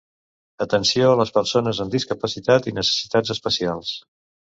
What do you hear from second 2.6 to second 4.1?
i necessitats especials.